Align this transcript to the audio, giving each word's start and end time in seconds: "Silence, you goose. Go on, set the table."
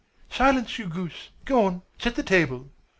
"Silence, 0.31 0.79
you 0.79 0.87
goose. 0.87 1.29
Go 1.45 1.63
on, 1.65 1.83
set 1.99 2.15
the 2.15 2.23
table." 2.23 2.71